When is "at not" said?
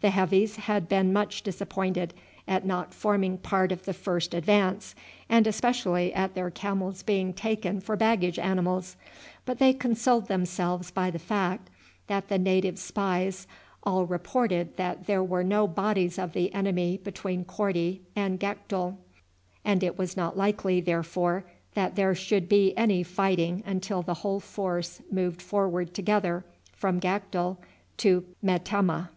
2.46-2.94